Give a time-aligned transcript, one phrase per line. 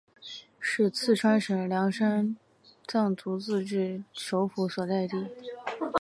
[0.59, 2.35] 是四川省凉山
[2.87, 5.15] 彝族自治州首府所在地。